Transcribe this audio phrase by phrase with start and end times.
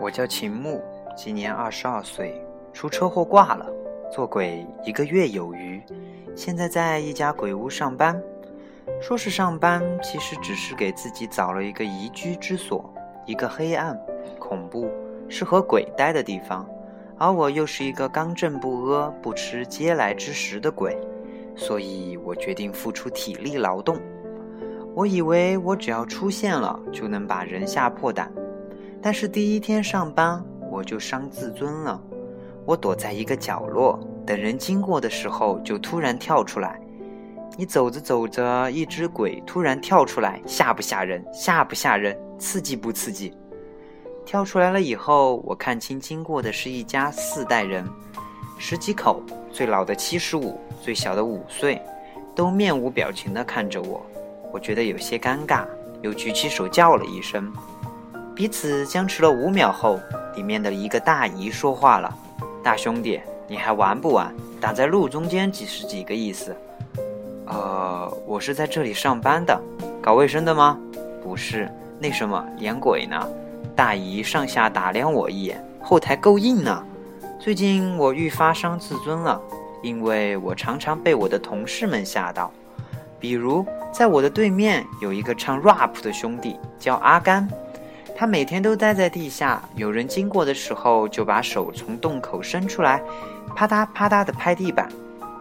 [0.00, 0.82] 我叫秦牧，
[1.14, 3.66] 今年二十二岁，出车祸挂了，
[4.10, 5.78] 做鬼一个月有余，
[6.34, 8.18] 现在在一家鬼屋上班。
[8.98, 12.90] 说是上班，其实只是给自己找了一个宜居之所，
[13.26, 13.94] 一个黑暗、
[14.38, 14.90] 恐怖、
[15.28, 16.66] 适合鬼待的地方。
[17.18, 20.96] 而我又是一个刚正不阿、不吃嗟来之食的鬼，
[21.54, 24.00] 所以我决定付出体力劳动。
[24.94, 28.32] 我以为我只要出现了，就能把人吓破胆。
[29.02, 32.00] 但是第一天上班，我就伤自尊了。
[32.66, 36.80] 我躲在一个角落，等人经过的时候，就突然跳出来。
[37.56, 41.24] 你走着走着，一只鬼突然跳出来，吓不吓人？
[41.32, 42.16] 吓不吓人？
[42.38, 43.34] 刺激不刺激？
[44.24, 47.84] 跳出来了以后，我看清经过的是一家四代人，
[48.58, 51.82] 十几口，最老的七十五，最小的五岁，
[52.34, 54.04] 都面无表情地看着我。
[54.52, 55.64] 我觉得有些尴尬，
[56.02, 57.52] 又举起手叫了一声。
[58.34, 60.00] 彼此僵持了五秒后，
[60.34, 62.10] 里面的一个大姨说话了
[62.64, 64.34] ：“大兄弟，你还玩不玩？
[64.60, 66.56] 挡在路中间几是几个意思
[67.46, 69.60] ？”“呃，我是在这里上班的，
[70.00, 70.78] 搞卫生的吗
[71.22, 73.28] ？”“不是，那什么演鬼呢？”
[73.76, 76.82] 大姨上下打量我一眼，后台够硬呢。
[77.38, 79.40] 最近我愈发伤自尊了，
[79.82, 82.50] 因为我常常被我的同事们吓到，
[83.18, 87.46] 比如在我的对面有一个唱 rap 的兄弟，叫阿甘。
[88.20, 93.02] 他每天都待在地下，有人经过的时候就把手从洞口伸出来，
[93.56, 94.86] 啪嗒啪嗒地拍地板。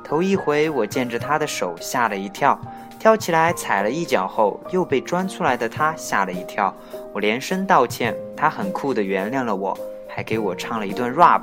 [0.02, 2.58] 头一回我见着他的手吓了一跳，
[2.98, 6.74] 跳起来踩了一脚后又被钻出来的他吓了一跳。
[7.12, 11.42] 我连声道歉，他很酷地原谅了我，还给我唱了一段 rap。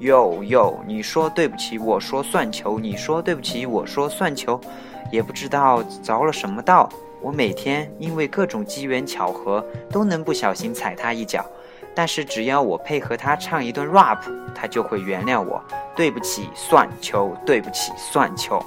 [0.00, 4.60] 哟哟，你说对不起，我说算球；你说对不起，我说算球。
[5.12, 6.88] 也不知道着了什么道。
[7.22, 11.44] 我每天因为各种机缘巧合都能不小心踩他一脚，
[11.94, 14.18] 但是只要我配合他唱一段 rap，
[14.54, 15.62] 他就会原谅我。
[15.94, 17.36] 对不起，算球。
[17.46, 18.60] 对不起，算球。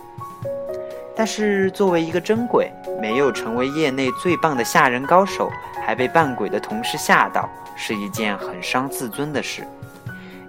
[1.16, 2.72] 但是作为一个真鬼，
[3.02, 5.50] 没有成为业内最棒的吓人高手，
[5.86, 9.68] 还被扮鬼的同事吓到，是一件很伤自尊的事。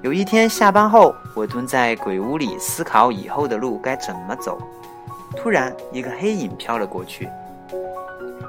[0.02, 4.58] 有一天下班后，我蹲在鬼屋里思考以后的路该怎么走，
[5.36, 7.28] 突然一个黑影飘了过去。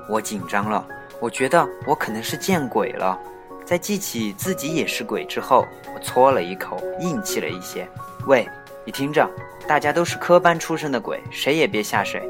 [0.10, 0.88] 我紧张了，
[1.20, 3.20] 我觉得我可能是见鬼了。
[3.66, 7.88] 在记起自己也是鬼之后，我搓了一口，硬气了一些。
[8.26, 8.48] 喂，
[8.86, 9.30] 你听着，
[9.68, 12.22] 大家都是科班出身的鬼，谁也别吓谁。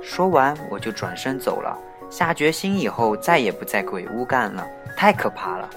[0.00, 1.76] 说完，我就转身走了，
[2.08, 4.64] 下决心以后再也不在鬼屋干了，
[4.96, 5.68] 太可怕了。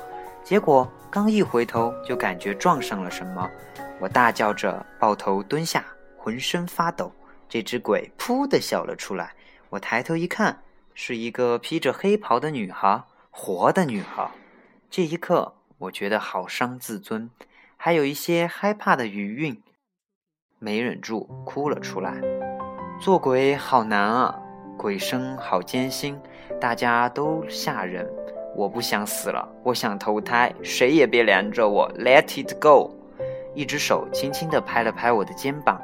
[0.44, 3.50] 结果刚一回头，就感觉撞上了什么，
[4.00, 5.84] 我大叫着抱头蹲下，
[6.16, 7.12] 浑身发抖。
[7.48, 9.34] 这只鬼噗的笑了出来，
[9.72, 10.56] 我抬头一看。
[11.02, 14.30] 是一个披着黑袍的女孩，活的女孩。
[14.90, 17.30] 这一刻，我觉得好伤自尊，
[17.78, 19.64] 还有一些害怕的余韵，
[20.60, 22.20] 没忍住哭了出来。
[23.00, 24.38] 做鬼好难啊，
[24.78, 26.20] 鬼生好艰辛，
[26.60, 28.06] 大家都吓人。
[28.54, 32.94] 我不想死了，我想投胎，谁也别拦着我，Let it go！
[33.56, 35.82] 一只手轻轻地拍了拍我的肩膀，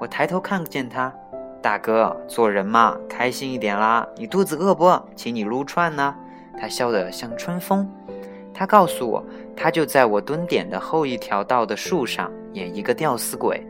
[0.00, 1.14] 我抬头看见他。
[1.62, 4.06] 大哥，做人嘛，开心一点啦！
[4.16, 5.00] 你肚子饿不？
[5.16, 6.14] 请你撸串呢。
[6.58, 7.88] 他笑得像春风。
[8.54, 9.24] 他告诉我，
[9.56, 13.66] 他就在我蹲点的后一条道的树上演一个吊死鬼。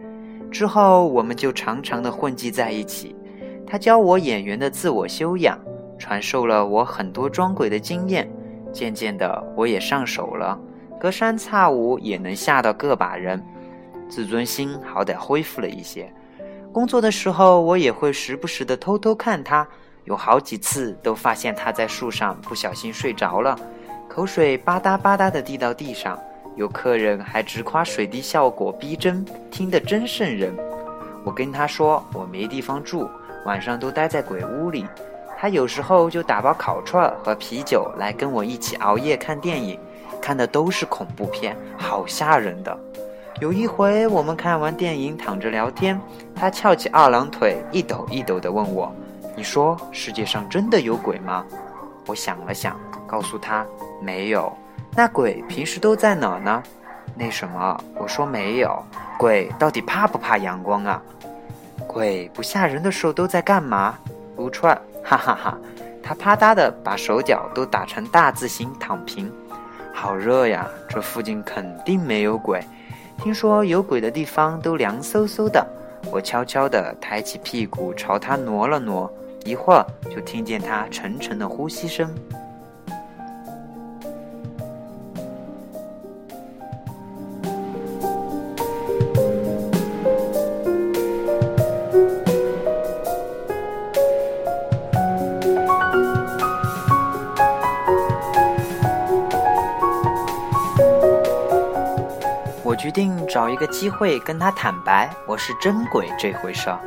[0.51, 3.17] 之后，我们就常常的混迹在一起。
[3.67, 5.59] 他教我演员的自我修养，
[5.99, 8.31] 传授了我很多装鬼的经验。
[8.73, 10.59] 渐渐的，我也上手了，
[11.01, 13.43] 隔三差五也能吓到个把人，
[14.09, 16.13] 自尊心好歹恢复了一些。
[16.77, 19.67] 工作的时候，我也会时不时的偷偷看他，
[20.05, 23.59] 有好几次都发现他在树上不小心睡着了，
[24.07, 26.19] 口水吧嗒吧嗒的滴到地上，
[26.55, 30.55] 有客人还直夸水滴效果逼真，听得真瘆人。
[31.25, 33.09] 我跟他说我没地方住，
[33.47, 34.85] 晚上都待在鬼屋里，
[35.39, 39.81] 他有时候就打包烤串和啤酒来跟我一起熬夜看电影，
[40.21, 42.79] 看的都是恐怖片，好吓人的。
[43.39, 46.01] 有一回，我们看完电影躺着聊天，
[46.35, 48.91] 他翘起二郎腿，一抖一抖地问我
[49.37, 51.45] ：“你说世界上真的有鬼吗？”
[52.09, 53.67] 我想了想，告诉他
[54.01, 54.51] ：“没有。”
[54.97, 56.63] 那鬼平时都在哪呢？
[57.15, 57.79] 那什么？
[57.97, 58.83] 我说没有。
[59.19, 61.03] 鬼到底怕不怕阳光啊？
[61.87, 63.99] 鬼不吓人的时候都在干嘛？
[64.39, 64.75] 撸串，
[65.05, 65.59] 哈哈哈！
[66.03, 69.31] 他啪嗒的把手脚都打成大字形躺平，
[69.93, 70.67] 好热呀！
[70.89, 72.65] 这附近肯定没有鬼。
[73.23, 75.67] 听说有鬼的地方都凉飕飕的，
[76.13, 79.13] 我悄悄地抬起屁股朝他挪了挪，
[79.45, 82.09] 一会儿就听见他沉沉的呼吸声。
[102.77, 106.79] 决定找一个机会跟他坦白我是真鬼这回事儿。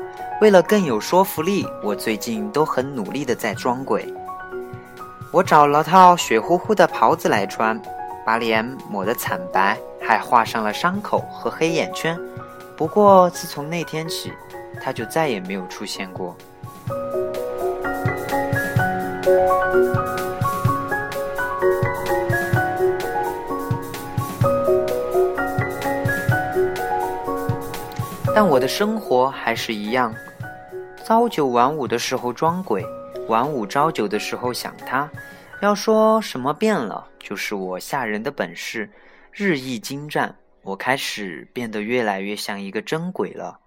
[0.42, 4.14] 为了更有说服力，我最近都很努力的在装鬼。
[5.32, 7.80] 我找了套血乎乎的袍子来穿，
[8.26, 12.18] 把脸抹得惨白，还画上了伤口和黑眼圈。
[12.78, 14.32] 不过自从那天起，
[14.82, 16.36] 他就再也没有出现过。
[28.34, 30.14] 但我的生活还是一样。
[31.04, 32.86] 朝九晚五的时候装鬼，
[33.28, 35.10] 晚五朝九的时候想他。
[35.62, 38.90] 要说什么变了，就是我吓人的本事
[39.31, 40.36] 日益精湛。
[40.62, 43.60] 我开始变得越来越像一个真鬼了。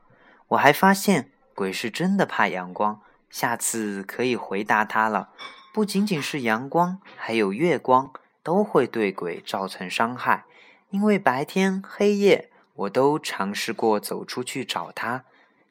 [0.49, 3.01] 我还发现鬼是真的怕阳光。
[3.29, 5.31] 下次可以回答他了。
[5.75, 8.13] 不仅仅是阳光，还有月光
[8.43, 10.45] 都会对鬼造成伤害。
[10.91, 15.25] 因为白天黑夜，我都尝试过走出去找他。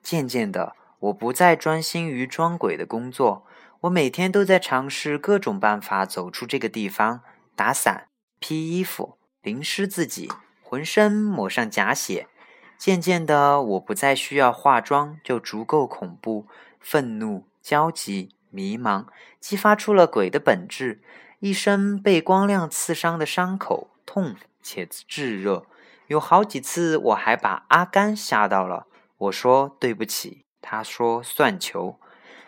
[0.04, 0.76] 渐渐的。
[1.02, 3.48] 我不再专心于装鬼的工作，
[3.80, 7.22] 我每天都在尝试各种办法走出这个地方：
[7.56, 10.32] 打伞、披衣服、淋湿自己，
[10.62, 12.28] 浑身抹上假血。
[12.78, 16.46] 渐渐的，我不再需要化妆就足够恐怖、
[16.80, 19.08] 愤怒、焦急、迷茫，
[19.40, 21.02] 激发出了鬼的本质。
[21.40, 25.66] 一身被光亮刺伤的伤口，痛且炙热。
[26.12, 28.86] 有好几次，我还把阿甘吓到了。
[29.18, 30.44] 我说对不起。
[30.62, 31.96] 他说：“算球，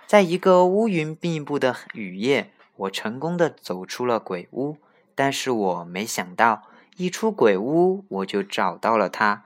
[0.06, 4.80] 在一个乌云密布的雨夜，我成功的走出了鬼屋。
[5.16, 6.64] 但是我没想到，
[6.98, 9.46] 一出鬼屋，我就找到了他。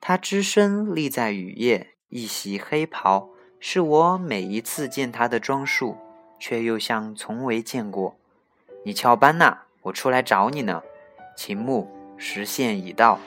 [0.00, 3.28] 他只身立在雨夜，一袭黑袍，
[3.60, 5.98] 是我每一次见他的装束，
[6.40, 8.16] 却又像从未见过。
[8.86, 9.58] 你翘班呐？
[9.82, 10.82] 我出来找你呢。
[11.36, 11.86] 秦牧，
[12.16, 13.18] 时限已到。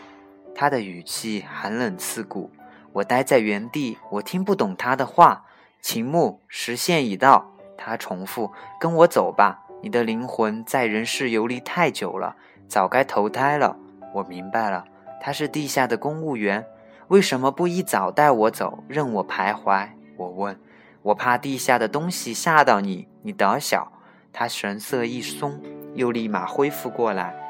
[0.54, 2.52] 他的语气寒冷刺骨。”
[2.94, 5.46] 我待在原地，我听不懂他的话。
[5.82, 7.52] 秦牧，时限已到。
[7.78, 12.36] 他重复：“跟我走吧，你的灵魂在人世游离太久了，
[12.68, 13.78] 早该投胎了。”
[14.14, 14.86] 我明白了，
[15.22, 16.66] 他是地下的公务员，
[17.08, 19.88] 为什么不一早带我走，任我徘徊？
[20.18, 20.60] 我问
[21.02, 23.92] ：“我怕地下的东西吓到你，你胆小。”
[24.34, 25.60] 他神色一松，
[25.96, 27.41] 又立马恢复过来。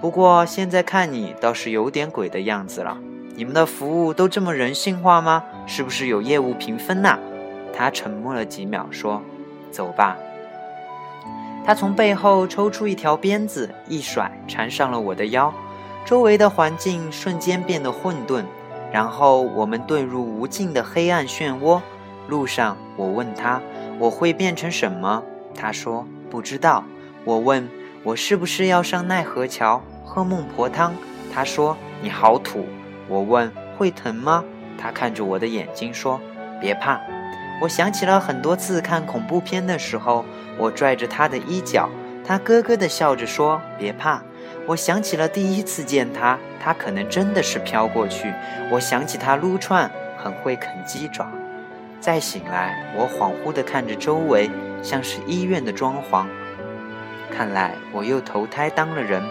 [0.00, 2.96] 不过现在看你倒是有点鬼的样子了。
[3.34, 5.44] 你们的服务都这么人性化吗？
[5.66, 7.18] 是不是有业务评分呐？
[7.72, 9.20] 他沉默了几秒，说
[9.70, 10.16] ：“走吧。”
[11.66, 15.52] 他从背后抽出一条鞭子，一甩，缠上了我的腰。
[16.04, 18.44] 周围的环境瞬间变得混沌，
[18.92, 21.80] 然后我们遁入无尽的黑暗漩涡。
[22.28, 23.60] 路上，我问他
[23.98, 25.22] ：“我会变成什么？”
[25.54, 26.84] 他说：“不知道。”
[27.24, 27.68] 我问
[28.06, 30.94] ：“我是不是要上奈何桥喝孟婆汤？”
[31.34, 32.64] 他说：“你好土。”
[33.10, 34.44] 我问：“会疼吗？”
[34.78, 36.20] 他看着我的眼睛说
[36.62, 37.00] ：“别怕。”
[37.60, 40.24] 我想起了很多次看恐怖片的时候，
[40.56, 41.88] 我拽着他的衣角，
[42.24, 44.22] 他咯咯地笑着说：“别怕。”
[44.68, 48.32] 我想起了第一次见他，他可能真的是飘过去。
[48.70, 51.26] 我想起他撸串很会啃鸡爪。
[51.98, 54.48] 再醒来，我恍惚地看着周围，
[54.80, 56.24] 像是医院的装潢。
[57.30, 59.22] 看来我又投胎当了人。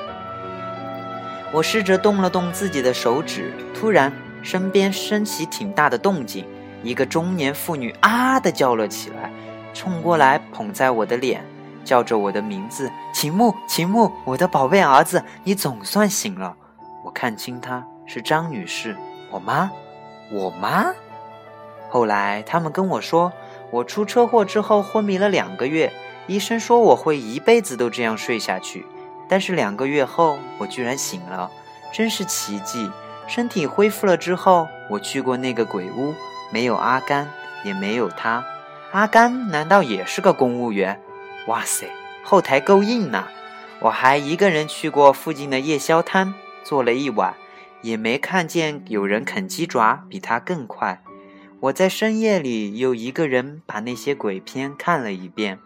[1.51, 4.11] 我试着动了动自己的手指，突然
[4.41, 6.45] 身边升起挺大的动静，
[6.83, 9.31] 一个中年妇女啊的叫了起来，
[9.73, 11.43] 冲过来捧在我的脸，
[11.83, 16.55] 叫着我的名字：“秦牧，秦牧，我的宝贝儿子，你总算醒了。”
[17.05, 18.97] 我看清她是张女士，
[19.31, 19.71] 我妈，
[20.31, 20.87] 我妈。
[21.89, 23.31] 后来他们跟我说，
[23.71, 25.93] 我出车祸之后昏迷了两个月，
[26.27, 28.85] 医生说我会一辈子都这样睡下去。
[29.27, 31.49] 但是两个月后，我居然醒了，
[31.91, 32.91] 真是奇迹！
[33.27, 36.13] 身体恢复了之后，我去过那个鬼屋，
[36.51, 37.27] 没有阿甘，
[37.63, 38.45] 也没有他。
[38.91, 41.01] 阿甘难道也是个公务员？
[41.47, 41.89] 哇塞，
[42.23, 43.25] 后台够硬呐！
[43.79, 47.33] 我还一个人去过附近的夜宵摊，坐了一晚，
[47.81, 51.01] 也没看见有人啃鸡爪比他更快。
[51.61, 55.57] 我在深夜里又一个人把那些鬼片看了一遍，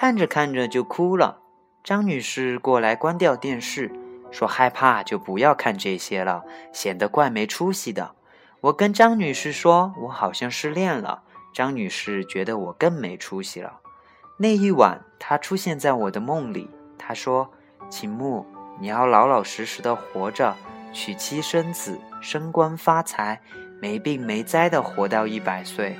[0.00, 1.40] 看着看着就哭了。
[1.84, 3.92] 张女士过来关掉电视，
[4.30, 6.42] 说：“害怕就不要看这些了，
[6.72, 8.12] 显得怪没出息的。”
[8.62, 13.80] 我跟张女士说：“我好像失恋了。”张女士觉得我更没出息了。
[14.38, 16.70] 那一晚，她出现在我的梦里。
[16.96, 17.50] 她说
[17.90, 18.46] ：“秦牧，
[18.80, 20.56] 你要老老实实的活着，
[20.94, 23.38] 娶妻生子，升官发财，
[23.82, 25.94] 没病没灾的活到一百岁。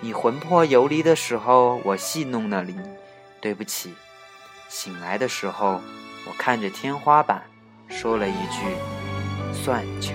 [0.00, 2.74] 你魂魄游离的时候，我戏弄了你，
[3.42, 3.92] 对不起。”
[4.70, 5.82] 醒来的时候，
[6.26, 7.42] 我看着天花板，
[7.90, 8.78] 说了一句
[9.52, 10.14] ：“算球。”